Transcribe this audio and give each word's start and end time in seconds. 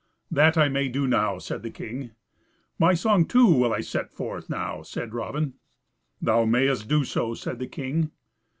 "That 0.31 0.57
I 0.57 0.67
may 0.67 0.89
do 0.89 1.05
now," 1.05 1.37
said 1.37 1.61
the 1.61 1.69
king. 1.69 2.09
"My 2.79 2.95
song 2.95 3.27
too 3.27 3.45
will 3.45 3.71
I 3.71 3.81
set 3.81 4.11
forth 4.11 4.49
now," 4.49 4.81
says 4.81 5.11
Raven. 5.11 5.53
"Thou 6.19 6.43
mayst 6.45 6.87
do 6.87 7.03
so," 7.03 7.35
said 7.35 7.59
the 7.59 7.67
king. 7.67 8.09